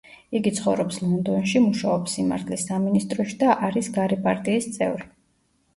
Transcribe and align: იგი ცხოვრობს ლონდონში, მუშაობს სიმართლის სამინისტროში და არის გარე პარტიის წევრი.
იგი 0.37 0.51
ცხოვრობს 0.59 0.97
ლონდონში, 1.03 1.61
მუშაობს 1.65 2.17
სიმართლის 2.17 2.67
სამინისტროში 2.71 3.39
და 3.45 3.55
არის 3.69 3.95
გარე 4.01 4.21
პარტიის 4.27 4.73
წევრი. 4.79 5.09